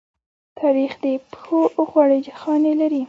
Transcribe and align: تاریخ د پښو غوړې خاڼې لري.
تاریخ 0.59 0.91
د 1.03 1.05
پښو 1.31 1.59
غوړې 1.89 2.19
خاڼې 2.39 2.73
لري. 2.81 2.99